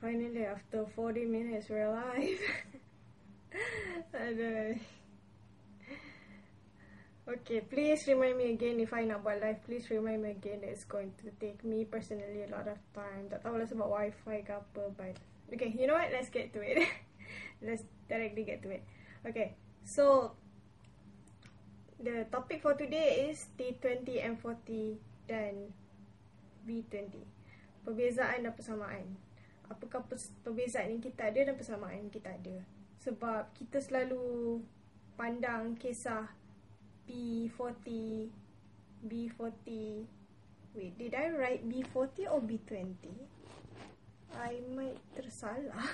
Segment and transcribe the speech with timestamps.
[0.00, 1.68] Finally, after 40 minutes.
[4.14, 4.78] Aduh.
[7.28, 9.60] Okay, please remind me again if I nak buat live.
[9.68, 13.28] Please remind me again that it's going to take me personally a lot of time.
[13.28, 15.12] Tak tahu lah sebab wifi ke apa, but...
[15.52, 16.08] Okay, you know what?
[16.08, 16.88] Let's get to it.
[17.66, 18.82] Let's directly get to it.
[19.28, 20.32] Okay, so...
[22.00, 24.96] The topic for today is T20, M40
[25.28, 25.68] dan
[26.64, 27.12] B20.
[27.84, 29.04] Perbezaan dan persamaan.
[29.68, 30.04] Apakah
[30.44, 32.64] perbezaan yang kita ada dan persamaan yang kita ada.
[33.04, 34.60] Sebab kita selalu
[35.14, 36.30] pandang kisah
[37.08, 37.86] B40
[39.02, 39.68] B40
[40.76, 43.08] Wait, did I write B40 or B20?
[44.36, 45.88] I might tersalah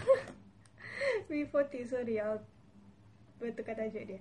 [1.31, 2.43] B40, sorry I'll
[3.39, 4.21] betulkan tajuk dia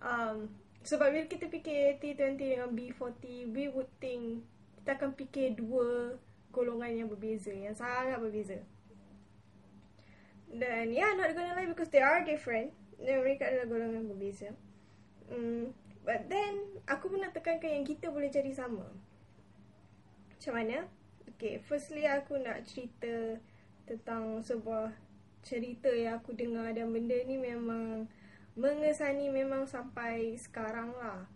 [0.00, 0.48] um,
[0.84, 4.44] Sebab bila kita fikir T20 dengan B40 We would think
[4.80, 6.16] Kita akan fikir dua
[6.54, 8.60] golongan yang berbeza Yang sangat berbeza
[10.48, 14.50] Dan yeah, not gonna lie because they are different mereka adalah golongan berbeza
[15.28, 15.70] um,
[16.08, 18.88] But then aku pun nak tekankan yang kita boleh jadi sama.
[20.32, 20.88] Macam mana?
[21.36, 23.36] Okay, firstly aku nak cerita
[23.84, 24.88] tentang sebuah
[25.44, 28.08] cerita yang aku dengar dan benda ni memang
[28.56, 31.28] mengesani memang sampai sekarang lah.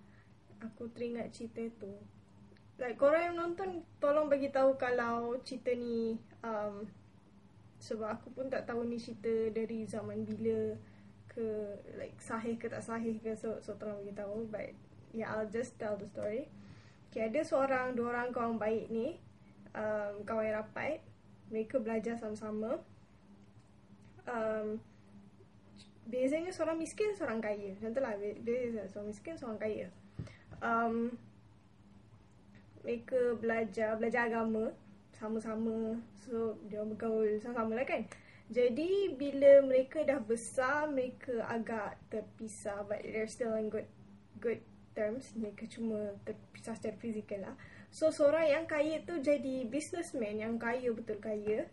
[0.64, 1.92] Aku teringat cerita tu.
[2.80, 6.88] Like korang yang nonton tolong bagi tahu kalau cerita ni um,
[7.82, 10.78] sebab aku pun tak tahu ni cerita dari zaman bila
[11.26, 14.70] ke like sahih ke tak sahih ke so so tolong bagi tahu but
[15.10, 16.46] yeah I'll just tell the story.
[17.10, 19.18] Okay, ada seorang dua orang kawan baik ni
[19.74, 21.02] um, kawan yang rapat.
[21.52, 22.80] Mereka belajar sama-sama.
[24.24, 24.80] Um,
[26.02, 27.78] Biasanya seorang miskin, seorang kaya.
[27.78, 29.86] Macam tu lah, biasanya seorang miskin, seorang kaya.
[30.58, 31.14] Um,
[32.82, 34.72] Mereka belajar, belajar agama
[35.22, 36.02] Sama-sama.
[36.26, 38.02] So, dia bergaul sama-sama lah kan.
[38.50, 42.82] Jadi bila mereka dah besar mereka agak terpisah.
[42.84, 43.86] But they're still in good
[44.42, 44.60] good
[44.92, 45.32] terms.
[45.32, 47.56] Mereka cuma terpisah secara fizikal lah.
[47.92, 51.64] So seorang yang kaya tu jadi businessman yang kaya betul kaya.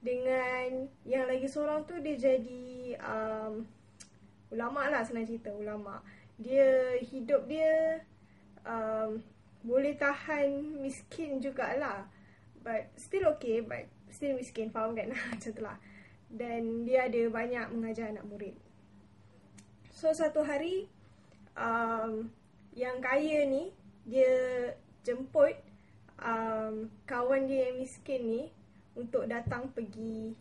[0.00, 3.66] Dengan yang lagi seorang tu dia jadi um,
[4.54, 5.98] ulama lah senang cerita ulama.
[6.38, 8.02] Dia hidup dia
[8.62, 9.18] um,
[9.66, 12.06] boleh tahan miskin jugalah
[12.60, 15.78] but still okay but still miskin faham kan macam tu lah
[16.30, 18.54] dan dia ada banyak mengajar anak murid.
[19.90, 20.86] So satu hari
[21.58, 22.30] um,
[22.72, 23.74] yang kaya ni
[24.06, 24.30] dia
[25.02, 25.58] jemput
[26.22, 28.42] um, kawan dia yang miskin ni
[28.94, 30.38] untuk datang pergi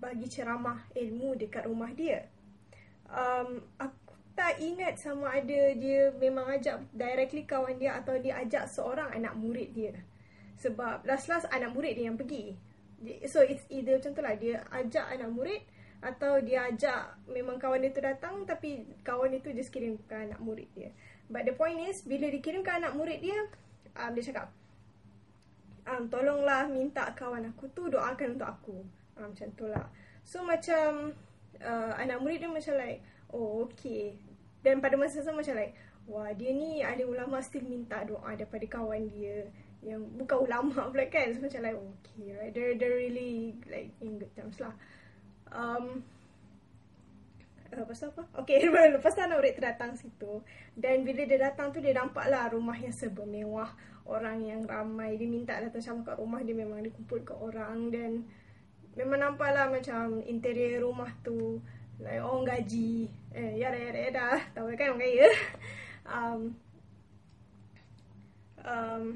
[0.00, 2.30] bagi ceramah ilmu dekat rumah dia.
[3.10, 8.70] Um, aku tak ingat sama ada dia memang ajak directly kawan dia atau dia ajak
[8.70, 9.98] seorang anak murid dia.
[10.60, 12.52] Sebab last-last anak murid dia yang pergi.
[13.24, 14.36] So it's either macam tu lah.
[14.36, 15.64] Dia ajak anak murid
[16.04, 20.40] Atau dia ajak Memang kawan dia tu datang Tapi kawan dia tu just kirimkan anak
[20.44, 20.92] murid dia.
[21.32, 23.40] But the point is Bila dikirimkan anak murid dia
[23.96, 24.52] um, Dia cakap
[25.88, 28.76] um, Tolonglah minta kawan aku tu Doakan untuk aku.
[29.16, 29.88] Um, Macam tu lah.
[30.20, 31.16] So macam
[31.56, 33.00] uh, Anak murid dia macam like
[33.32, 34.12] Oh okay.
[34.60, 35.72] Dan pada masa sama macam like
[36.04, 39.48] Wah dia ni ada ulama still minta doa Daripada kawan dia
[39.80, 41.32] yang bukan ulama pula kan.
[41.32, 44.74] So macam like okay right they're they're really like in good terms lah.
[45.50, 46.04] Um
[47.70, 48.26] Uh, pasal apa?
[48.42, 48.66] Okay,
[48.98, 50.42] lepas tu anak murid datang situ.
[50.74, 53.70] Dan bila dia datang tu dia nampak lah rumah yang serba mewah
[54.10, 55.14] Orang yang ramai.
[55.14, 57.94] Dia minta datang sama kat rumah dia memang dia kumpul kat orang.
[57.94, 58.26] Dan
[58.98, 61.62] memang nampak lah macam interior rumah tu
[62.02, 63.06] Like orang gaji.
[63.30, 65.28] Eh, yada yada yada Tahu kan orang kaya.
[66.10, 66.58] Um,
[68.66, 69.14] um,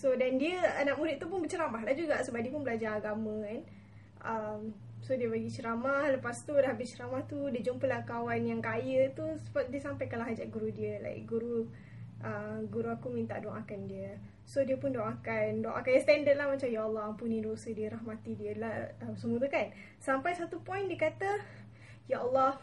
[0.00, 2.24] So dan dia anak murid tu pun berceramah lah juga.
[2.24, 3.60] Sebab dia pun belajar agama kan.
[4.24, 4.60] Um,
[5.04, 6.08] so dia bagi ceramah.
[6.08, 9.28] Lepas tu dah habis ceramah tu dia jumpa lah kawan yang kaya tu.
[9.28, 11.04] Sebab dia sampaikan lah hajat guru dia.
[11.04, 11.68] Like guru
[12.24, 14.16] uh, guru aku minta doakan dia.
[14.48, 15.60] So dia pun doakan.
[15.60, 16.46] Doakan yang standard lah.
[16.48, 18.96] Macam ya Allah ampuni dosa dia rahmati dia lah.
[19.04, 19.68] Uh, semua tu kan.
[20.00, 21.44] Sampai satu point dia kata
[22.08, 22.56] ya Allah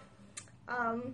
[0.65, 1.13] um,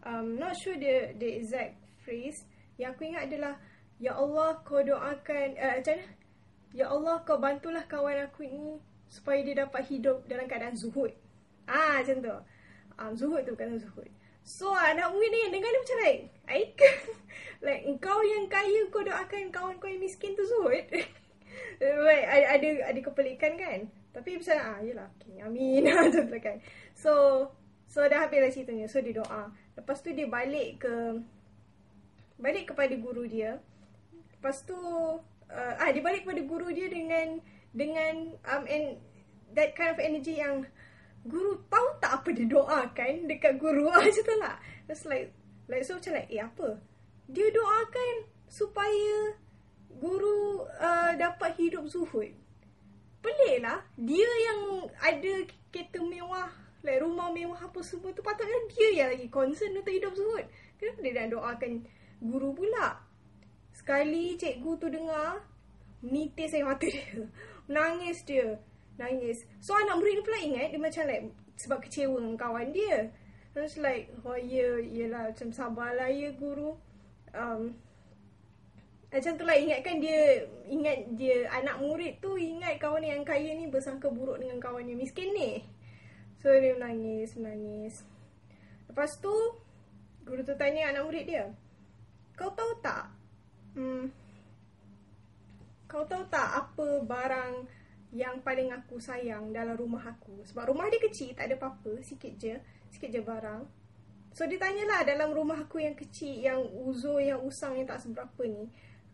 [0.00, 2.48] um, not sure the the exact phrase.
[2.80, 3.60] Yang aku ingat adalah
[4.00, 6.06] Ya Allah kau doakan uh, Macam mana?
[6.72, 8.80] Ya Allah kau bantulah kawan aku ni
[9.12, 11.12] Supaya dia dapat hidup dalam keadaan zuhud.
[11.68, 12.36] Ah macam tu.
[13.00, 14.08] Um, Zuhud tu bukan zuhud.
[14.46, 16.78] So anak murid ni dengar dia macam like Aik
[17.66, 20.86] Like kau yang kaya kau doakan kawan kau yang miskin tu zuhud.
[21.80, 23.88] Like, ada, ada, ada kepelikan kan?
[24.14, 25.82] Tapi macam ah, Yelah okay, Amin.
[25.90, 26.56] Macam tu kan.
[26.94, 27.12] So
[27.90, 28.86] So dah habis lah ceritanya.
[28.86, 29.50] So dia doa.
[29.74, 30.94] Lepas tu dia balik ke
[32.38, 33.58] Balik kepada guru dia
[34.40, 34.72] Lepas tu
[35.52, 37.44] uh, ah dia balik kepada guru dia dengan
[37.76, 38.96] dengan um and
[39.52, 40.64] that kind of energy yang
[41.28, 44.56] guru tahu tak apa dia doakan dekat guru macam tu lah.
[44.88, 45.36] It's like
[45.68, 46.80] like so macam like eh apa?
[47.28, 48.14] Dia doakan
[48.48, 49.36] supaya
[50.00, 52.32] guru uh, dapat hidup zuhud.
[53.20, 53.84] Pelik lah.
[54.00, 55.32] Dia yang ada
[55.68, 56.48] kereta mewah,
[56.80, 60.48] like rumah mewah apa semua tu patutnya dia yang lagi concern untuk hidup zuhud.
[60.80, 61.72] Kenapa dia nak doakan
[62.24, 63.09] guru pula?
[63.90, 65.42] Sekali cikgu tu dengar,
[66.06, 67.26] nitis air mata dia.
[67.74, 68.54] Nangis dia.
[68.94, 69.42] Nangis.
[69.58, 71.26] So anak murid ni pula ingat dia macam like
[71.58, 73.10] sebab kecewa dengan kawan dia.
[73.50, 76.78] Terus like, oh ya, yeah, yelah macam sabarlah ya guru.
[77.34, 77.74] Um,
[79.10, 83.66] macam tu lah ingatkan dia Ingat dia anak murid tu Ingat kawan yang kaya ni
[83.66, 85.66] bersangka buruk dengan kawan yang miskin ni
[86.38, 88.06] So dia menangis, menangis
[88.86, 89.34] Lepas tu
[90.22, 91.50] Guru tu tanya anak murid dia
[92.38, 93.19] Kau tahu tak
[93.76, 94.04] hmm,
[95.90, 97.54] Kau tahu tak apa barang
[98.10, 102.32] Yang paling aku sayang dalam rumah aku Sebab rumah dia kecil tak ada apa-apa Sikit
[102.38, 102.58] je,
[102.90, 103.62] sikit je barang
[104.30, 108.46] So dia tanyalah dalam rumah aku yang kecil Yang uzur, yang usang, yang tak seberapa
[108.46, 108.70] ni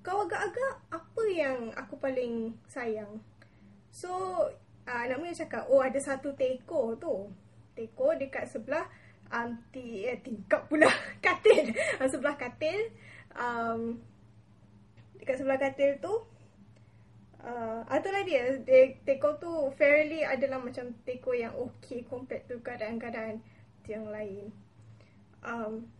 [0.07, 3.19] kau agak-agak apa yang aku paling sayang.
[3.91, 4.39] So,
[4.87, 7.27] uh, namanya cakap, oh ada satu teko tu.
[7.75, 8.87] Teko dekat sebelah
[9.35, 10.87] um, ti, eh, tingkap pula
[11.27, 11.75] katil.
[12.07, 12.95] sebelah katil.
[13.35, 13.99] Um,
[15.27, 16.15] dekat sebelah katil tu.
[17.43, 18.55] Uh, itulah dia.
[18.63, 23.43] De, teko tu fairly adalah macam teko yang okay compared to keadaan-keadaan
[23.91, 24.55] yang lain.
[25.43, 25.91] Um,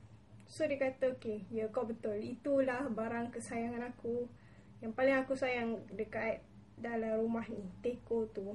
[0.47, 4.31] So dia kata okay Ya kau betul Itulah barang kesayangan aku
[4.79, 6.41] Yang paling aku sayang Dekat
[6.79, 8.55] dalam rumah ni Teko tu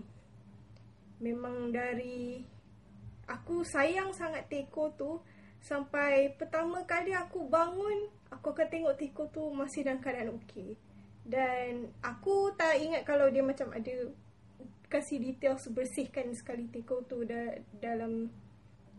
[1.20, 2.42] Memang dari
[3.28, 5.20] Aku sayang sangat teko tu
[5.62, 10.80] Sampai pertama kali aku bangun Aku akan tengok teko tu Masih dalam keadaan okey
[11.28, 14.10] Dan Aku tak ingat kalau dia macam ada
[14.92, 18.32] Kasih detail sebersihkan sekali teko tu da- Dalam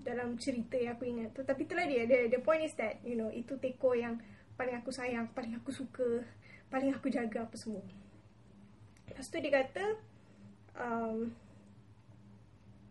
[0.03, 1.47] dalam cerita yang aku ingat tu.
[1.47, 2.05] Tapi itulah dia.
[2.05, 4.19] The, the point is that you know itu teko yang
[4.59, 6.27] paling aku sayang paling aku suka
[6.69, 7.83] paling aku jaga apa semua.
[9.07, 9.85] Lepas tu dia kata
[10.77, 11.31] um,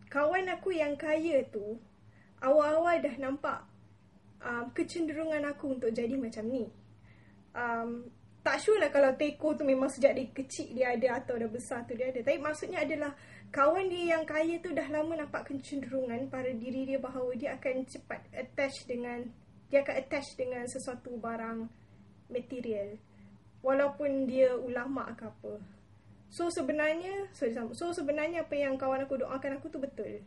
[0.08, 1.78] kawan aku yang kaya tu
[2.42, 3.62] awal-awal dah nampak
[4.42, 6.66] um, kecenderungan aku untuk jadi macam ni.
[7.54, 8.10] Um,
[8.42, 11.86] tak sure lah kalau teko tu memang sejak dia kecil dia ada atau dah besar
[11.86, 12.26] tu dia ada.
[12.26, 13.14] Tapi maksudnya adalah
[13.54, 17.86] kawan dia yang kaya tu dah lama nampak kecenderungan pada diri dia bahawa dia akan
[17.86, 19.30] cepat attach dengan
[19.70, 21.70] dia akan attach dengan sesuatu barang
[22.34, 22.98] material.
[23.62, 25.62] Walaupun dia ulama ke apa.
[26.26, 27.46] So sebenarnya so,
[27.78, 30.18] so sebenarnya apa yang kawan aku doakan aku tu betul.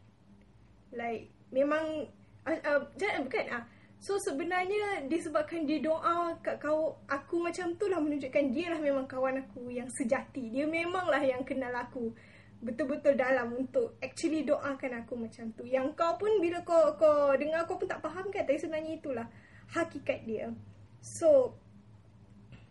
[0.95, 2.07] Like memang
[2.47, 3.63] uh, uh, bukan ah uh,
[3.99, 9.09] So sebenarnya disebabkan dia doa kat kau aku macam tu lah menunjukkan dia lah memang
[9.09, 10.53] kawan aku yang sejati.
[10.53, 12.13] Dia memanglah yang kenal aku
[12.61, 15.65] betul-betul dalam untuk actually doakan aku macam tu.
[15.65, 19.27] Yang kau pun bila kau kau dengar kau pun tak faham kan tapi sebenarnya itulah
[19.73, 20.53] hakikat dia.
[21.01, 21.57] So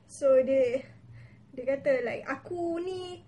[0.07, 0.87] so dia
[1.55, 3.25] dia kata like aku ni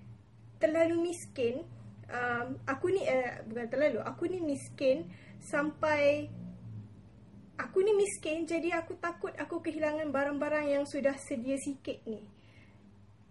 [0.63, 1.67] terlalu miskin.
[2.07, 5.11] Um, aku ni uh, bukan terlalu, aku ni miskin
[5.43, 6.31] sampai
[7.57, 12.23] aku ni miskin jadi aku takut aku kehilangan barang-barang yang sudah sedia sikit ni.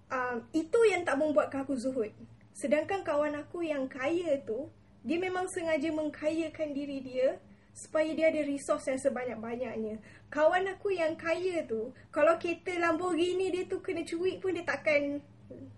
[0.10, 2.13] Um, itu yang tak membuatkan aku zuhud.
[2.54, 4.69] Sedangkan kawan aku yang kaya tu,
[5.01, 7.41] dia memang sengaja mengkayakan diri dia
[7.75, 10.00] supaya dia ada resource yang sebanyak-banyaknya.
[10.32, 15.20] Kawan aku yang kaya tu, kalau kereta Lamborghini dia tu kena curi pun dia takkan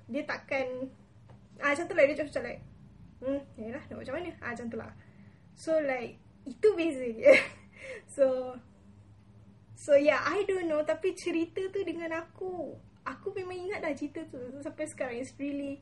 [0.07, 0.87] dia takkan
[1.59, 2.61] ah macam tu lah dia macam like
[3.19, 4.91] hmm yalah nak macam mana ah macam tu lah
[5.57, 6.15] so like
[6.47, 7.33] itu beza dia
[8.15, 8.55] so
[9.77, 12.75] so yeah I don't know tapi cerita tu dengan aku
[13.07, 15.79] aku memang ingat dah cerita tu sampai sekarang it's really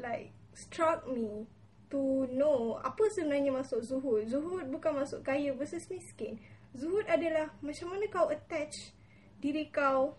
[0.00, 1.44] like struck me
[1.90, 4.22] to know apa sebenarnya masuk zuhud.
[4.30, 6.38] Zuhud bukan masuk kaya versus miskin.
[6.70, 8.94] Zuhud adalah macam mana kau attach
[9.42, 10.14] diri kau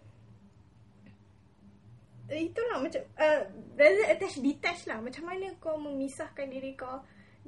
[2.28, 3.42] eh, itulah macam uh,
[3.80, 7.00] rather attach detach lah macam mana kau memisahkan diri kau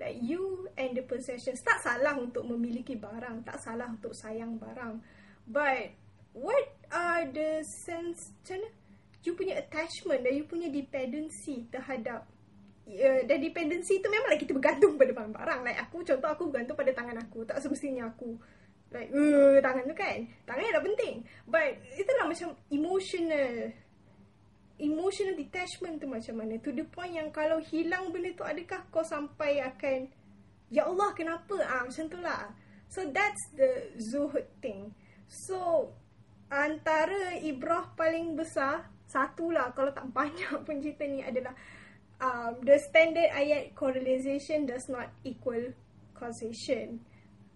[0.04, 5.00] like you and the possessions tak salah untuk memiliki barang tak salah untuk sayang barang.
[5.48, 5.96] But
[6.36, 8.70] what are the sense macam mana?
[9.24, 12.28] You punya attachment dan you punya dependency terhadap
[12.84, 16.92] uh, dan dependency tu memanglah kita bergantung pada barang-barang like aku contoh aku bergantung pada
[16.92, 18.36] tangan aku tak semestinya aku.
[18.92, 20.20] Like uh, tangan tu kan?
[20.46, 21.16] Tangan dah penting.
[21.48, 23.74] But itulah macam emotional
[24.82, 29.06] emotional detachment tu macam mana to the point yang kalau hilang benda tu adakah kau
[29.06, 30.10] sampai akan
[30.74, 32.50] ya Allah kenapa ah macam tu lah
[32.90, 34.90] so that's the zuhud thing
[35.30, 35.90] so
[36.50, 41.54] antara ibrah paling besar satu lah kalau tak banyak pun cerita ni adalah
[42.24, 45.62] um, the standard ayat correlation does not equal
[46.16, 47.04] causation.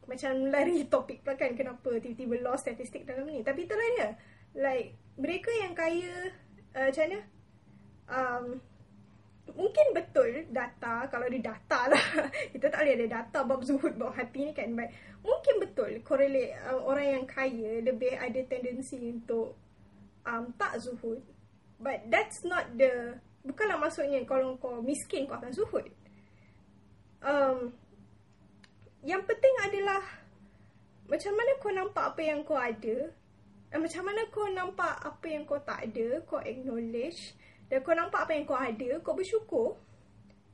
[0.07, 3.43] Macam lari topik pula kan kenapa tiba-tiba law statistik dalam ni.
[3.43, 4.09] Tapi itulah dia.
[4.55, 6.31] Like mereka yang kaya
[6.77, 7.19] uh, macam mana?
[8.07, 8.45] Um,
[9.57, 12.05] mungkin betul data kalau ada data lah.
[12.53, 14.93] Kita tak boleh ada data bab zuhud bab hati ni kan but
[15.25, 19.57] mungkin betul correlate uh, orang yang kaya lebih ada tendensi untuk
[20.27, 21.19] um, tak zuhud.
[21.81, 25.87] But that's not the bukanlah maksudnya kalau kau miskin kau akan zuhud.
[27.17, 27.73] Um,
[29.01, 30.03] yang penting adalah
[31.07, 33.09] macam mana kau nampak apa yang kau ada
[33.75, 37.35] macam mana kau nampak apa yang kau tak ada kau acknowledge
[37.67, 39.75] dan kau nampak apa yang kau ada, kau bersyukur.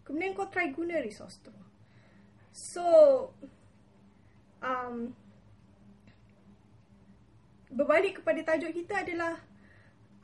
[0.02, 1.54] Kemudian kau try guna resource tu.
[2.50, 2.86] So,
[4.62, 5.14] um,
[7.70, 9.38] berbalik kepada tajuk kita adalah,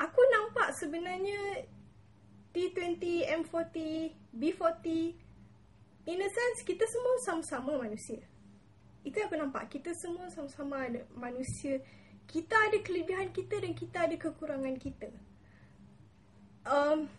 [0.01, 1.65] aku nampak sebenarnya
[2.53, 3.77] T20, M40,
[4.33, 4.87] B40,
[6.09, 8.25] in a sense, kita semua sama-sama manusia.
[9.05, 9.69] Itu aku nampak.
[9.69, 11.79] Kita semua sama-sama manusia.
[12.29, 15.09] Kita ada kelebihan kita dan kita ada kekurangan kita
[16.69, 17.09] um,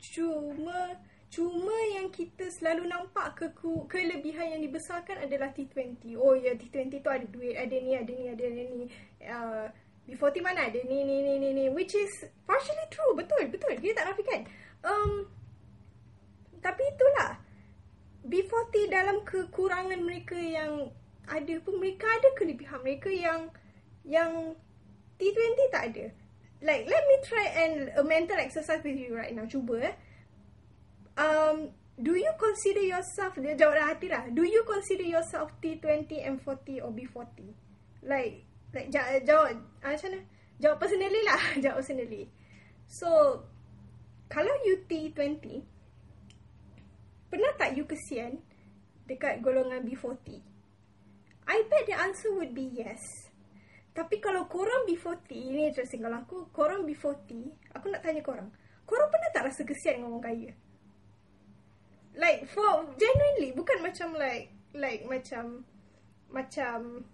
[0.00, 0.96] cuma
[1.30, 3.46] cuma yang kita selalu nampak ke
[3.86, 6.18] kelebihan yang dibesarkan adalah T20.
[6.18, 8.90] Oh ya T20 tu ada duit, ada ni, ada ni, ada ni.
[9.22, 9.66] Uh,
[10.10, 11.64] B40 mana ada ni, ni, ni, ni, ni.
[11.70, 13.14] Which is partially true.
[13.14, 13.78] Betul, betul.
[13.78, 14.42] Kita tak nafikan.
[14.82, 15.30] Um,
[16.58, 17.38] tapi itulah.
[18.26, 20.90] B40 dalam kekurangan mereka yang
[21.30, 23.54] ada pun, mereka ada kelebihan mereka yang
[24.04, 24.56] yang
[25.20, 26.06] T20 tak ada.
[26.60, 29.48] Like let me try and a mental exercise with you right now.
[29.48, 29.94] Cuba eh.
[31.16, 34.24] Um do you consider yourself dia jawab dalam hati lah.
[34.32, 37.52] Do you consider yourself T20 M40 or B40
[38.04, 39.46] like like jawab jawab
[39.84, 40.20] uh, macam mana?
[40.60, 41.42] Jawab personally lah.
[41.64, 42.24] Jawab personally.
[42.84, 43.08] So
[44.28, 45.64] kalau you T20
[47.30, 48.42] pernah tak you kesian
[49.06, 50.42] dekat golongan B40
[51.50, 53.29] I bet the answer would be yes
[54.00, 58.48] tapi kalau korang B40, ini interesting kalau aku, korang B40, aku nak tanya korang.
[58.88, 60.50] Korang pernah tak rasa kesian dengan orang kaya?
[62.16, 65.68] Like, for, genuinely, bukan macam like, like macam,
[66.32, 67.04] macam,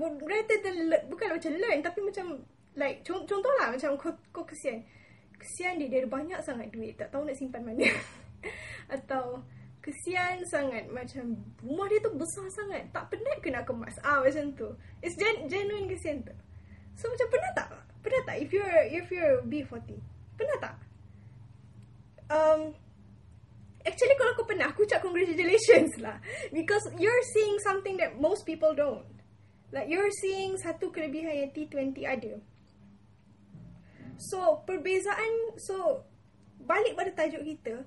[0.00, 2.40] rather than, bukan macam learn, tapi macam,
[2.80, 4.80] like, contoh lah macam kau, kau kesian.
[5.36, 7.84] Kesian dia, dia ada banyak sangat duit, tak tahu nak simpan mana.
[8.96, 9.44] Atau,
[9.80, 10.88] kesian sangat.
[10.92, 12.88] Macam rumah dia tu besar sangat.
[12.92, 13.96] Tak penat ke nak kemas?
[14.04, 14.68] Ah macam tu.
[15.00, 16.36] It's gen- genuine kesian tu.
[16.96, 17.68] So macam pernah tak?
[18.00, 18.36] Pernah tak?
[18.40, 20.00] If you're if you're B40
[20.40, 20.76] pernah tak?
[22.32, 22.60] Um
[23.84, 26.16] actually kalau aku pernah aku ucap congratulations lah.
[26.48, 29.04] Because you're seeing something that most people don't.
[29.70, 32.32] Like you're seeing satu kelebihan yang T20 ada.
[34.16, 36.04] So perbezaan so
[36.60, 37.84] balik pada tajuk kita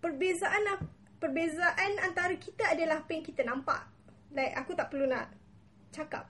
[0.00, 3.84] perbezaan apa perbezaan antara kita adalah apa yang kita nampak.
[4.32, 5.28] Like aku tak perlu nak
[5.92, 6.26] cakap.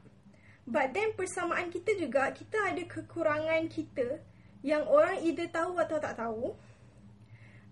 [0.67, 4.21] But then persamaan kita juga kita ada kekurangan kita
[4.61, 6.53] yang orang either tahu atau tak tahu.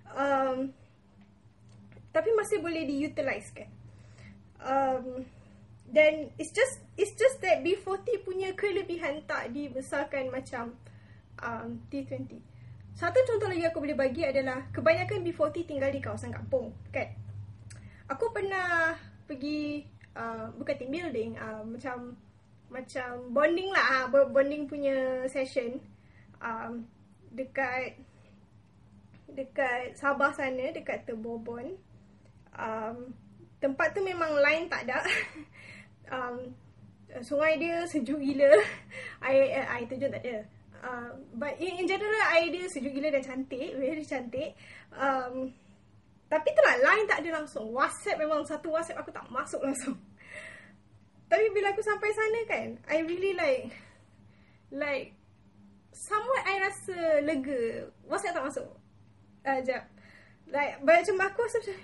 [0.09, 0.73] Um,
[2.15, 3.71] tapi masih boleh diutilize kan.
[4.59, 5.29] Um,
[5.93, 10.75] then it's just it's just that B40 punya kelebihan tak dibesarkan macam
[11.45, 12.58] um, T20.
[12.99, 17.07] Satu contoh lagi aku boleh bagi adalah kebanyakan B40 tinggal di kawasan kampung, kan?
[18.11, 19.87] Aku pernah pergi
[20.19, 22.19] uh, bukan team building, uh, macam
[22.67, 25.79] macam bonding lah, uh, bonding punya session
[26.43, 26.83] um,
[27.31, 28.03] dekat
[29.31, 31.79] dekat Sabah sana, dekat Tebobon.
[32.51, 33.15] Um,
[33.63, 35.07] tempat tu memang lain tak ada.
[36.19, 36.51] um,
[37.23, 38.59] sungai dia sejuk gila.
[39.23, 40.58] air, air, air terjun tak ada.
[40.79, 44.55] Uh, but in, in general air dia sejuk gila dan cantik very cantik.
[44.95, 45.51] Um,
[46.29, 47.73] tapi tu lah line tak ada langsung.
[47.73, 49.97] Whatsapp memang satu whatsapp aku tak masuk langsung.
[51.33, 53.73] Tapi bila aku sampai sana kan I really like
[54.73, 55.17] like
[55.93, 57.89] somewhat I rasa lega.
[58.05, 58.69] Whatsapp tak masuk.
[59.43, 59.89] Uh, jap.
[60.53, 61.77] Like macam aku rasa macam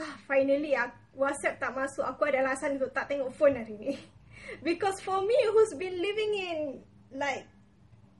[0.00, 2.04] ah, finally ah, whatsapp tak masuk.
[2.08, 3.92] Aku ada alasan untuk tak tengok phone hari ni.
[4.66, 6.58] Because for me who's been living in
[7.12, 7.44] like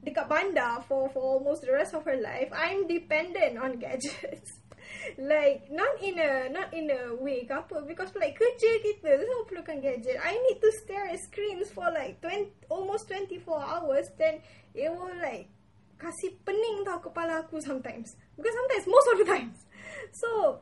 [0.00, 4.60] dekat bandar for for almost the rest of her life, I'm dependent on gadgets.
[5.18, 9.44] like not in a not in a way ke apa because like kerja kita semua
[9.46, 10.18] perlukan gadget.
[10.18, 14.42] I need to stare at screens for like 20 almost 24 hours then
[14.74, 15.48] it will like
[16.00, 18.16] kasih pening tau kepala aku sometimes.
[18.34, 19.58] Because sometimes most of the times.
[20.16, 20.60] So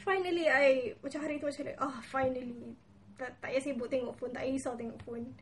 [0.00, 2.72] finally I macam hari tu macam like oh finally
[3.20, 5.36] tak tak payah sibuk tengok phone, tak payah risau tengok phone.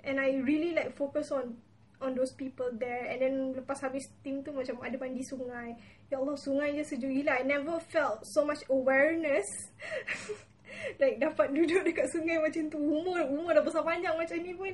[0.00, 1.60] And I really like focus on
[2.00, 3.06] on those people there.
[3.10, 5.74] And then lepas habis team tu macam ada mandi sungai.
[6.08, 7.42] Ya Allah sungai je sejuk gila.
[7.42, 9.46] I never felt so much awareness.
[11.02, 12.78] Like dapat duduk dekat sungai macam tu.
[12.78, 14.70] Umur umur dah besar panjang macam ni pun.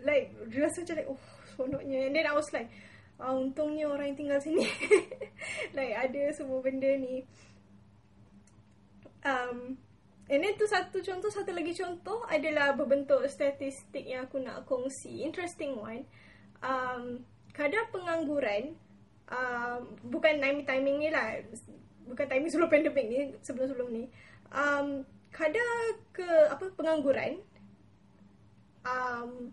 [0.00, 1.22] Like rasa macam like oh
[1.52, 1.98] seronoknya.
[2.08, 2.72] And then I was like
[3.20, 4.64] ah, untungnya orang yang tinggal sini.
[5.76, 7.20] Like ada semua benda ni.
[9.26, 9.76] Um,
[10.26, 15.22] And then tu satu contoh, satu lagi contoh adalah berbentuk statistik yang aku nak kongsi.
[15.22, 16.02] Interesting one
[16.62, 17.20] um,
[17.52, 18.76] kadar pengangguran
[19.32, 21.40] um, bukan timing timing ni lah.
[22.06, 24.04] Bukan timing sebelum pandemik ni sebelum sebelum ni.
[24.52, 25.02] Um,
[25.34, 25.66] kadar
[26.14, 27.42] ke apa pengangguran
[28.86, 29.50] um,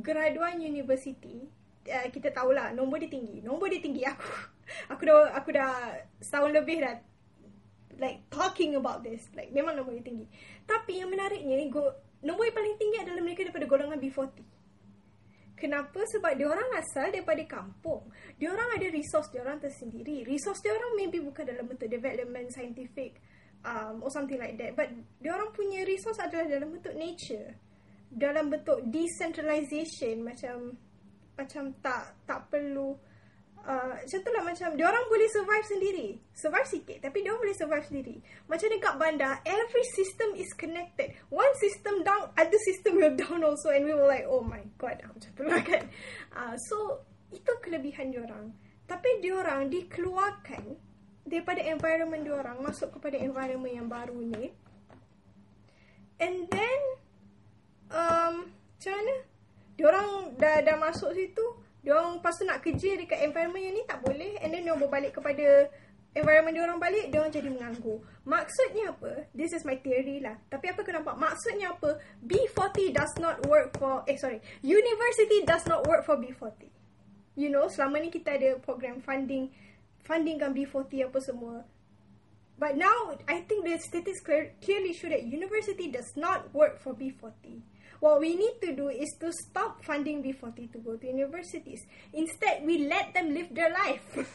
[0.00, 1.50] graduan universiti
[1.90, 3.42] uh, kita tahulah nombor dia tinggi.
[3.42, 4.28] Nombor dia tinggi aku
[4.92, 5.72] aku dah aku dah
[6.22, 6.94] setahun lebih dah
[7.98, 9.26] like talking about this.
[9.34, 10.26] Like memang nombor dia tinggi.
[10.68, 11.90] Tapi yang menariknya go,
[12.22, 14.57] nombor yang paling tinggi adalah mereka daripada golongan B40
[15.58, 16.00] Kenapa?
[16.06, 18.06] Sebab dia orang asal daripada kampung.
[18.38, 20.22] Dia orang ada resource dia orang tersendiri.
[20.22, 23.18] Resource dia orang maybe bukan dalam bentuk development scientific
[23.66, 24.78] um, or something like that.
[24.78, 27.58] But dia orang punya resource adalah dalam bentuk nature.
[28.08, 30.78] Dalam bentuk decentralization macam
[31.34, 32.94] macam tak tak perlu
[33.68, 36.08] uh, macam tu lah macam dia orang boleh survive sendiri.
[36.32, 38.16] Survive sikit tapi dia boleh survive sendiri.
[38.48, 41.12] Macam dekat bandar, every system is connected.
[41.28, 45.04] One system down, other system will down also and we were like, oh my god,
[45.04, 45.84] macam tu kan.
[46.32, 48.56] Uh, so, itu kelebihan dia orang.
[48.88, 50.64] Tapi dia orang dikeluarkan
[51.28, 54.48] daripada environment dia orang masuk kepada environment yang baru ni.
[56.18, 56.80] And then,
[57.92, 59.14] um, macam mana?
[59.78, 61.44] Dia orang dah, dah masuk situ,
[61.82, 64.82] dia orang tu nak kerja dekat environment yang ni tak boleh and then dia orang
[64.82, 65.70] berbalik kepada
[66.16, 67.98] environment dia orang balik dia orang jadi menganggur.
[68.26, 69.30] Maksudnya apa?
[69.30, 70.36] This is my theory lah.
[70.50, 71.14] Tapi apa kau nampak?
[71.14, 72.02] Maksudnya apa?
[72.26, 74.42] B40 does not work for eh sorry.
[74.66, 76.66] University does not work for B40.
[77.38, 79.54] You know, selama ni kita ada program funding
[80.02, 81.62] fundingkan B40 apa semua.
[82.58, 84.26] But now I think the statistics
[84.58, 89.10] clearly show that university does not work for B40 what we need to do is
[89.20, 91.86] to stop funding B40 to go to universities.
[92.12, 94.06] Instead, we let them live their life.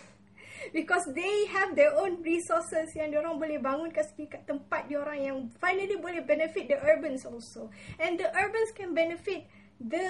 [0.71, 5.38] Because they have their own resources yang orang boleh bangun segi kat tempat orang yang
[5.60, 7.67] finally boleh benefit the urbans also.
[7.99, 9.43] And the urbans can benefit
[9.76, 10.08] the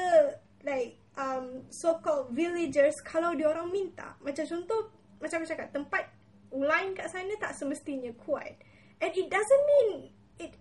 [0.62, 4.14] like um so-called villagers kalau orang minta.
[4.22, 6.06] Macam contoh, macam aku cakap, tempat
[6.54, 8.54] lain kat sana tak semestinya kuat.
[9.02, 10.54] And it doesn't mean it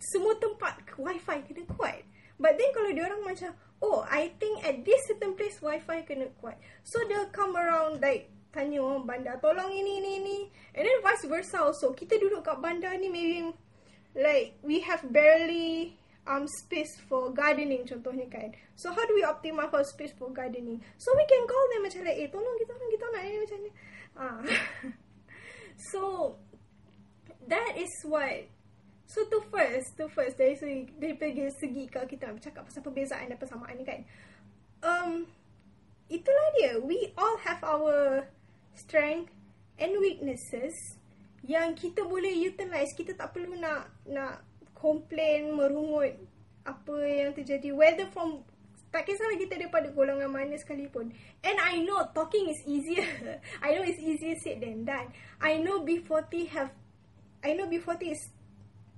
[0.00, 2.15] semua tempat wifi kena kuat.
[2.36, 6.32] But then kalau dia orang macam Oh I think at this certain place Wi-Fi kena
[6.40, 6.56] kuat.
[6.84, 10.38] So they'll come around like Tanya orang bandar Tolong ini ini ini.
[10.72, 11.92] And then vice versa also.
[11.92, 13.52] Kita duduk kat bandar ni maybe
[14.16, 18.56] Like we have barely um space for gardening contohnya kan.
[18.80, 20.80] So how do we optimize our space for gardening?
[20.96, 23.58] So we can call them macam like Eh tolong kita orang kita nak ini macam
[23.60, 23.70] ni.
[24.16, 24.40] Ah.
[25.92, 26.00] So
[27.46, 28.50] That is what
[29.06, 33.30] So to first, to first dari segi dari segi kalau kita nak bercakap pasal perbezaan
[33.30, 34.02] dan persamaan ni kan.
[34.82, 35.30] Um
[36.10, 36.72] itulah dia.
[36.82, 38.26] We all have our
[38.74, 39.30] strength
[39.78, 40.74] and weaknesses
[41.46, 42.90] yang kita boleh utilize.
[42.98, 44.42] Kita tak perlu nak nak
[44.74, 46.18] complain, merungut
[46.66, 48.42] apa yang terjadi whether from
[48.90, 51.14] tak kisahlah kita daripada golongan mana sekalipun.
[51.46, 53.06] And I know talking is easier.
[53.64, 55.14] I know it's easier said than done.
[55.38, 56.74] I know B40 have
[57.44, 58.22] I know B40 is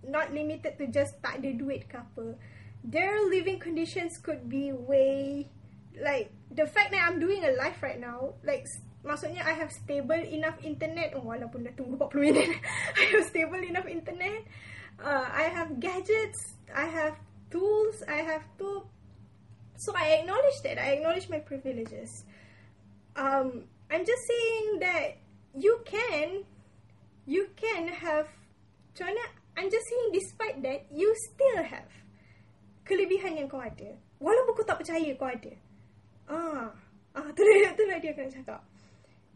[0.06, 2.38] not limited to just tak ada duit ke apa.
[2.86, 5.50] Their living conditions could be way
[5.98, 8.64] like the fact that I'm doing a live right now, like
[9.02, 12.50] maksudnya I have stable enough internet oh, walaupun dah tunggu 40 minit.
[13.00, 14.46] I have stable enough internet.
[14.98, 17.14] Uh, I have gadgets, I have
[17.50, 18.86] tools, I have to
[19.78, 20.78] so I acknowledge that.
[20.78, 22.24] I acknowledge my privileges.
[23.14, 25.16] Um, I'm just saying that
[25.54, 26.42] you can
[27.26, 28.26] you can have
[28.98, 29.24] macam mana
[29.58, 31.90] I'm just saying despite that you still have
[32.86, 33.98] kelebihan yang kau ada.
[34.22, 35.50] Walaupun kau tak percaya kau ada.
[36.30, 36.70] Ah,
[37.18, 38.62] ah tu lah, tu lah dia akan cakap.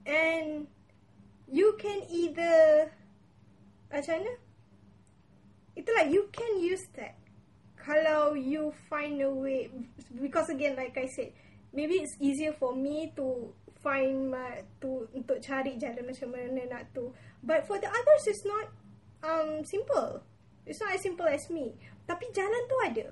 [0.06, 0.70] And
[1.50, 2.94] you can either
[3.90, 4.32] macam mana?
[5.74, 7.18] Itulah you can use that.
[7.82, 9.74] Kalau you find a way
[10.22, 11.34] because again like I said,
[11.74, 13.50] maybe it's easier for me to
[13.82, 17.10] find my to untuk cari jalan macam mana nak tu.
[17.42, 18.70] But for the others it's not
[19.22, 20.22] um simple.
[20.66, 21.74] It's not as simple as me.
[22.06, 23.06] Tapi jalan tu ada.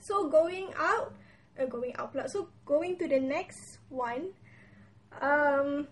[0.00, 1.12] So going out,
[1.58, 2.28] uh, going out pula.
[2.30, 4.32] So going to the next one.
[5.20, 5.88] Um,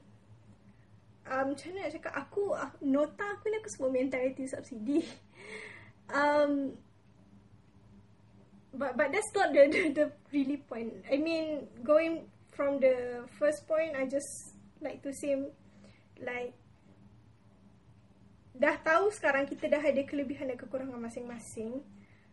[1.29, 2.13] um, macam mana nak cakap?
[2.29, 5.05] Aku, uh, nota aku ni aku sebut mentality subsidi.
[6.05, 6.77] Um,
[8.77, 10.93] but but that's not the, the the really point.
[11.09, 14.29] I mean, going from the first point, I just
[14.85, 15.33] like to say
[16.21, 16.53] like
[18.55, 21.83] dah tahu sekarang kita dah ada kelebihan dan kekurangan masing-masing.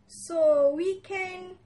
[0.06, 1.58] So we can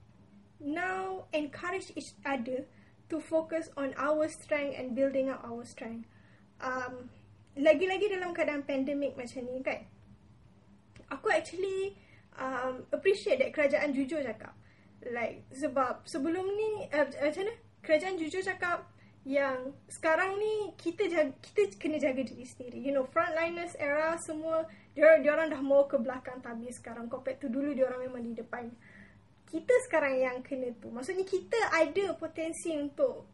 [0.57, 2.65] now encourage each other
[3.13, 6.09] to focus on our strength and building up our strength.
[6.59, 7.13] Um,
[7.57, 9.85] lagi-lagi dalam keadaan pandemik macam ni kan.
[11.13, 11.95] Aku actually
[12.41, 14.57] um, appreciate that kerajaan jujur cakap.
[15.05, 17.55] Like sebab sebelum ni uh, macam mana?
[17.85, 18.89] Kerajaan jujur cakap
[19.27, 22.79] yang sekarang ni kita jaga, kita kena jaga diri sendiri.
[22.79, 27.51] You know, frontliners era semua dia orang dah mau ke belakang tapi sekarang compared to
[27.51, 28.71] dulu dia orang memang di depan.
[29.51, 30.95] Kita sekarang yang kena tu.
[30.95, 33.27] Maksudnya kita ada potensi untuk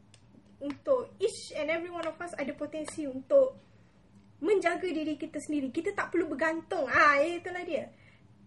[0.64, 3.60] untuk each and every one of us ada potensi untuk
[4.40, 5.68] menjaga diri kita sendiri.
[5.68, 6.88] Kita tak perlu bergantung.
[6.88, 7.92] Ah, itulah dia.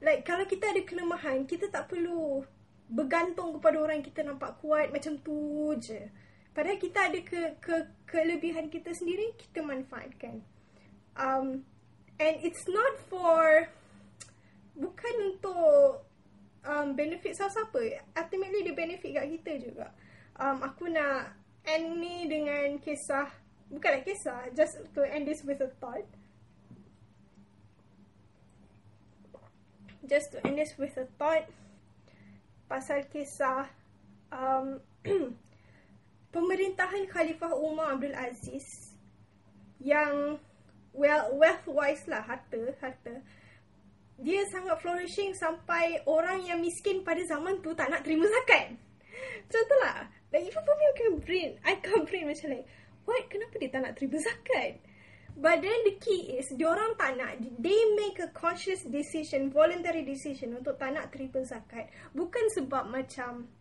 [0.01, 2.41] Like kalau kita ada kelemahan, kita tak perlu
[2.89, 6.24] bergantung kepada orang kita nampak kuat macam tu je.
[6.55, 7.75] Padahal kita ada ke, ke
[8.07, 10.39] kelebihan kita sendiri, kita manfaatkan.
[11.19, 11.67] Um,
[12.15, 13.67] and it's not for,
[14.79, 16.07] bukan untuk
[16.63, 18.07] um, benefit siapa-siapa.
[18.15, 19.87] Ultimately, dia benefit kat kita juga.
[20.39, 21.35] Um, aku nak
[21.67, 23.27] end ni dengan kisah,
[23.67, 26.07] bukanlah kisah, just to end this with a thought.
[30.07, 31.51] Just to end this with a thought.
[32.71, 33.67] Pasal kisah,
[34.31, 34.79] um,
[36.35, 38.91] pemerintahan Khalifah Umar Abdul Aziz
[39.79, 40.35] yang
[40.91, 43.23] well wealth wise lah harta harta
[44.19, 48.79] dia sangat flourishing sampai orang yang miskin pada zaman tu tak nak terima zakat.
[49.51, 52.67] Contohlah, like even for me I can brain, I can brain macam like,
[53.03, 54.79] what, kenapa dia tak nak terima zakat?
[55.35, 60.55] But then the key is, orang tak nak, they make a conscious decision, voluntary decision
[60.55, 61.91] untuk tak nak terima zakat.
[62.15, 63.51] Bukan sebab macam,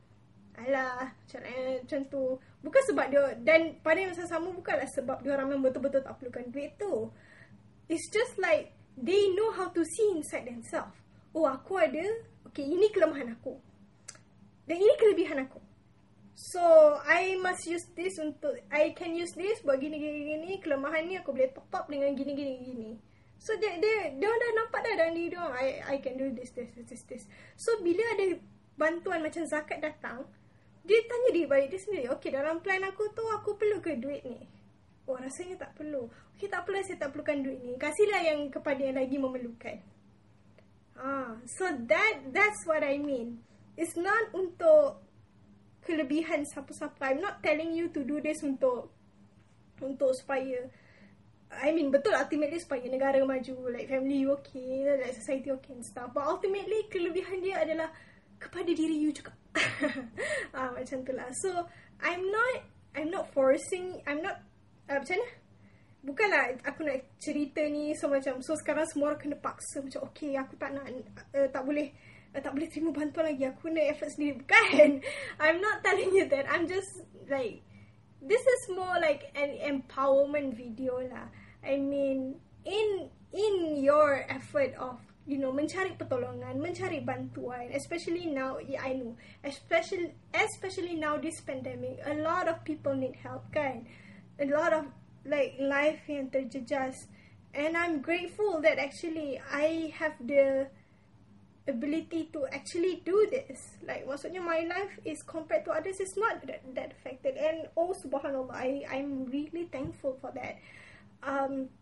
[0.59, 2.25] alah, macam, eh, macam tu,
[2.65, 6.49] Bukan sebab dia dan pada masa sama bukanlah sebab dia orang memang betul-betul tak perlukan
[6.49, 7.13] duit tu.
[7.93, 10.97] It's just like they know how to see inside themselves.
[11.37, 12.01] Oh, aku ada,
[12.49, 13.61] okay, ini kelemahan aku.
[14.65, 15.61] Dan ini kelebihan aku.
[16.33, 16.63] So,
[17.05, 20.51] I must use this untuk, I can use this buat gini, gini, gini.
[20.65, 22.91] Kelemahan ni aku boleh top up dengan gini, gini, gini.
[23.37, 26.73] So, dia, dia, dia dah nampak dah diri dia I, I can do this, this,
[26.89, 27.23] this, this.
[27.61, 28.41] So, bila ada
[28.81, 30.25] bantuan macam zakat datang,
[30.85, 34.21] dia tanya diri balik dia sendiri Okay dalam plan aku tu Aku perlu ke duit
[34.29, 34.45] ni.
[35.09, 36.09] Oh rasanya tak perlu.
[36.37, 37.77] Okay tak perlu saya tak perlukan duit ni.
[37.77, 39.77] Kasihlah yang kepada yang lagi memerlukan.
[40.97, 43.41] Ah, So that That's what I mean.
[43.81, 45.01] It's not untuk
[45.85, 47.13] Kelebihan siapa-siapa.
[47.13, 48.89] I'm not telling you to do this untuk
[49.81, 50.69] Untuk supaya
[51.55, 55.85] I mean betul ultimately supaya negara maju Like family you okay Like society okay and
[55.85, 56.13] stuff.
[56.13, 57.93] But ultimately kelebihan dia adalah
[58.41, 59.33] Kepada diri you juga
[60.85, 61.29] macam tu lah.
[61.41, 61.51] So
[62.05, 62.55] I'm not
[62.93, 64.45] I'm not forcing I'm not
[64.93, 65.29] uh, macam mana?
[66.05, 70.37] Bukanlah aku nak cerita ni so macam so sekarang semua orang kena paksa macam okay
[70.37, 70.85] aku tak nak
[71.33, 71.89] uh, tak boleh
[72.37, 73.49] uh, tak boleh terima bantuan lagi.
[73.49, 74.37] Aku nak effort sendiri.
[74.45, 75.01] Bukan.
[75.41, 76.45] I'm not telling you that.
[76.53, 77.01] I'm just
[77.33, 77.65] like
[78.21, 81.33] this is more like an empowerment video lah.
[81.65, 82.37] I mean
[82.69, 88.93] in in your effort of you know mencari pertolongan mencari bantuan especially now yeah, I
[89.01, 93.89] know especially especially now this pandemic a lot of people need help kan?
[94.37, 94.85] A lot of
[95.25, 97.09] like life yang terjejas.
[97.55, 100.67] And I'm grateful that actually I have the
[101.65, 103.79] ability to actually do this.
[103.81, 107.41] Like maksudnya my life is compared to others is not that, that affected.
[107.41, 110.61] And oh subhanallah I I'm really thankful for that.
[111.25, 111.73] Um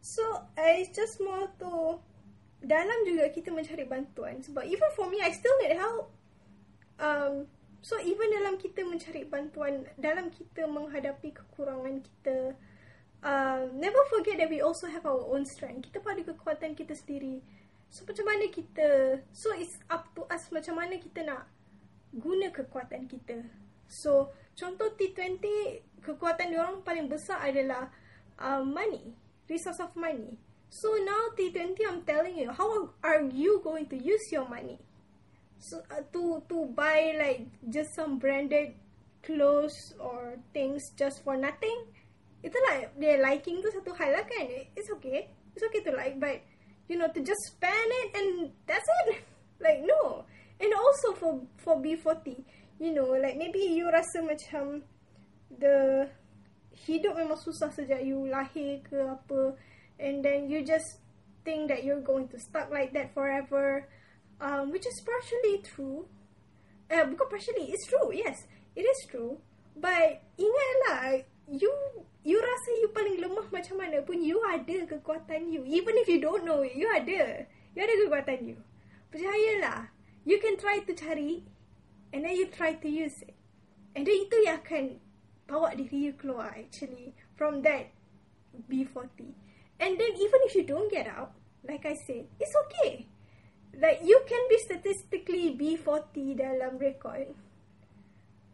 [0.00, 0.24] So,
[0.56, 2.00] it's just more to
[2.58, 6.10] dalam juga kita mencari bantuan sebab even for me I still need help.
[6.98, 7.46] Um
[7.78, 12.58] so even dalam kita mencari bantuan dalam kita menghadapi kekurangan kita
[13.22, 15.86] uh, never forget that we also have our own strength.
[15.90, 17.38] Kita pada kekuatan kita sendiri.
[17.88, 21.46] So macam mana kita so it's up to us macam mana kita nak
[22.10, 23.46] guna kekuatan kita.
[23.86, 25.46] So contoh T20
[26.02, 27.88] kekuatan orang paling besar adalah
[28.42, 29.14] uh, money,
[29.46, 30.36] resource of money.
[30.70, 34.78] So now T20 I'm telling you how are you going to use your money?
[35.58, 38.76] So uh, to to buy like just some branded
[39.24, 41.88] clothes or things just for nothing?
[42.44, 44.68] Itulah dia liking tu satu hal lah kan?
[44.76, 45.32] It's okay.
[45.56, 46.44] It's okay to like but
[46.86, 48.28] you know to just spend it and
[48.68, 49.24] that's it.
[49.58, 50.22] Like no.
[50.62, 52.38] And also for for B40
[52.78, 54.86] you know like maybe you rasa macam
[55.50, 56.06] the
[56.86, 59.58] hidup memang susah sejak you lahir ke apa
[59.98, 61.02] and then you just
[61.44, 63.88] think that you're going to stuck like that forever
[64.40, 66.06] um, which is partially true
[66.88, 67.68] Eh, bukan partially.
[67.68, 68.08] It's true.
[68.16, 69.36] Yes, it is true.
[69.76, 71.20] But ingatlah,
[71.52, 71.68] you
[72.24, 75.68] you rasa you paling lemah macam mana pun, you ada kekuatan you.
[75.68, 77.44] Even if you don't know it, you ada.
[77.76, 78.58] You ada kekuatan you.
[79.12, 79.92] Percayalah.
[80.24, 81.44] You can try to cari
[82.12, 83.36] and then you try to use it.
[83.92, 84.84] And then itu yang akan
[85.48, 87.92] bawa diri you keluar actually from that
[88.68, 89.32] B40.
[89.78, 91.32] And then even if you don't get out,
[91.66, 93.06] like I said, it's okay.
[93.78, 97.30] Like you can be statistically B40 dalam record.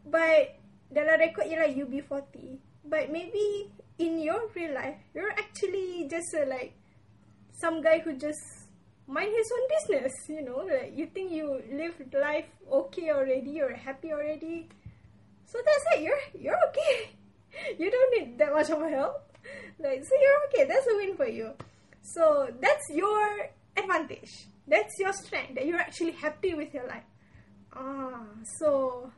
[0.04, 0.60] But
[0.92, 2.60] dalam record ialah you B40.
[2.84, 6.76] But maybe in your real life, you're actually just a, like
[7.56, 8.68] some guy who just
[9.06, 13.74] mind his own business, you know, like you think you live life okay already, you're
[13.76, 14.68] happy already.
[15.46, 17.16] So that's it, you're you're okay.
[17.80, 19.33] you don't need that much of help.
[19.78, 21.52] Like so you're okay, that's a win for you.
[22.02, 24.46] So that's your advantage.
[24.66, 27.04] That's your strength that you're actually happy with your life.
[27.74, 28.22] Ah,
[28.58, 29.10] so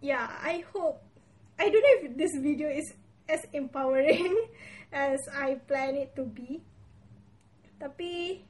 [0.00, 1.02] yeah, I hope
[1.58, 2.94] I don't know if this video is
[3.28, 4.46] as empowering
[4.92, 6.62] as I plan it to be.
[7.80, 8.42] Tapi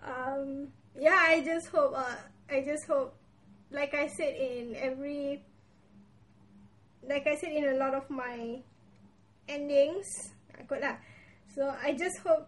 [0.00, 2.18] um yeah, I just hope uh,
[2.48, 3.14] I just hope
[3.70, 5.42] like I said in every
[7.04, 8.62] like I said in a lot of my
[9.48, 10.06] endings,
[10.68, 11.00] kot lah.
[11.56, 12.46] So I just hope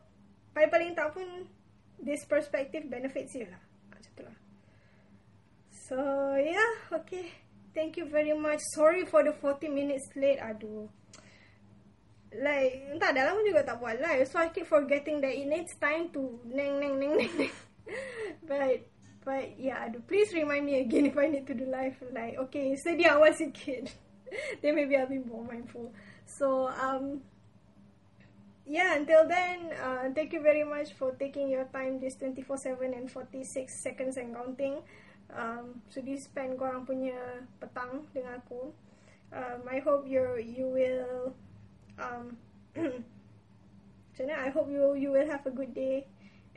[0.55, 1.49] paling-paling tak pun
[1.99, 3.61] this perspective benefits you lah.
[3.91, 4.37] Macam tu lah.
[5.91, 5.97] So
[6.39, 7.33] yeah, okay.
[7.71, 8.59] Thank you very much.
[8.75, 10.43] Sorry for the 40 minutes late.
[10.43, 10.91] Aduh.
[12.31, 14.27] Like, entah dah lama juga tak buat live.
[14.27, 17.51] So I keep forgetting that it needs time to neng neng neng neng.
[18.51, 18.87] but
[19.23, 20.03] but yeah, aduh.
[20.07, 21.99] Please remind me again if I need to do live.
[22.11, 23.91] Like, okay, sedia awal sikit.
[24.63, 25.95] then maybe I'll be more mindful.
[26.31, 27.27] So um
[28.71, 33.11] yeah, until then, uh, thank you very much for taking your time this 24-7 and
[33.11, 34.79] 46 seconds and counting.
[35.35, 38.71] Um, so this spend korang punya petang dengan aku.
[39.35, 41.35] Um, I hope you you will
[41.99, 42.39] um
[44.11, 46.07] macam I hope you you will have a good day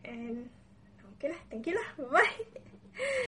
[0.06, 0.50] and
[1.18, 2.34] okay lah, thank you lah, bye bye.